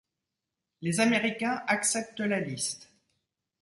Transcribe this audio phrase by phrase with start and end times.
[0.81, 2.89] Les Américains acceptent la liste.